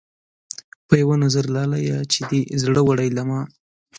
[0.87, 3.41] پۀ يو نظر لاليه چې دې زړۀ وړے له ما